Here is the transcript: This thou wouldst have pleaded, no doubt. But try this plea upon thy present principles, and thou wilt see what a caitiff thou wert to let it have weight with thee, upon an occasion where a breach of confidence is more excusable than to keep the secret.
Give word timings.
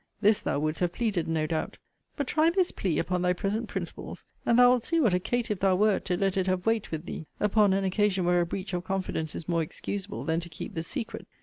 This 0.19 0.41
thou 0.41 0.57
wouldst 0.57 0.79
have 0.79 0.93
pleaded, 0.93 1.27
no 1.27 1.45
doubt. 1.45 1.77
But 2.17 2.25
try 2.25 2.49
this 2.49 2.71
plea 2.71 2.97
upon 2.97 3.21
thy 3.21 3.33
present 3.33 3.67
principles, 3.69 4.25
and 4.47 4.57
thou 4.57 4.71
wilt 4.71 4.83
see 4.83 4.99
what 4.99 5.13
a 5.13 5.19
caitiff 5.19 5.59
thou 5.59 5.75
wert 5.75 6.05
to 6.05 6.17
let 6.17 6.37
it 6.37 6.47
have 6.47 6.65
weight 6.65 6.89
with 6.89 7.05
thee, 7.05 7.27
upon 7.39 7.71
an 7.73 7.83
occasion 7.83 8.25
where 8.25 8.41
a 8.41 8.45
breach 8.47 8.73
of 8.73 8.83
confidence 8.83 9.35
is 9.35 9.47
more 9.47 9.61
excusable 9.61 10.23
than 10.23 10.39
to 10.39 10.49
keep 10.49 10.73
the 10.73 10.81
secret. 10.81 11.27